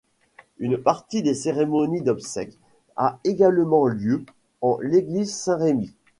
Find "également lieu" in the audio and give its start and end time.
3.23-4.25